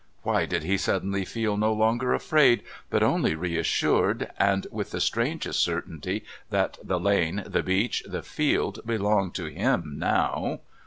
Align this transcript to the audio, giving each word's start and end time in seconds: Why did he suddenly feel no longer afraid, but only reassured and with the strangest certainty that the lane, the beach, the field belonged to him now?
Why 0.23 0.47
did 0.47 0.63
he 0.63 0.79
suddenly 0.79 1.25
feel 1.25 1.57
no 1.57 1.71
longer 1.73 2.11
afraid, 2.11 2.63
but 2.89 3.03
only 3.03 3.35
reassured 3.35 4.31
and 4.39 4.65
with 4.71 4.89
the 4.89 4.99
strangest 4.99 5.59
certainty 5.59 6.25
that 6.49 6.79
the 6.83 6.99
lane, 6.99 7.43
the 7.45 7.61
beach, 7.61 8.01
the 8.07 8.23
field 8.23 8.79
belonged 8.83 9.35
to 9.35 9.45
him 9.45 9.99
now? 9.99 10.61